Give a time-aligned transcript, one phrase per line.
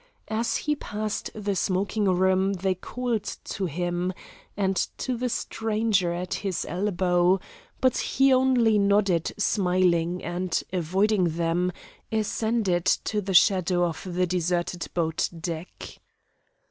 [0.29, 4.13] As he passed the smoking room they called to him,
[4.57, 7.39] and to the stranger at his elbow,
[7.79, 11.71] but he only nodded smiling and, avoiding them,
[12.11, 15.99] ascended to the shadow of the deserted boat deck.